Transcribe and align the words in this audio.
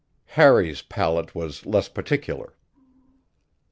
Harry's 0.33 0.81
palate 0.81 1.35
was 1.35 1.63
less 1.63 1.87
particular. 1.87 2.55